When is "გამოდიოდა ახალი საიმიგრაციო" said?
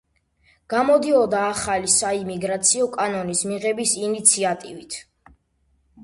0.73-2.87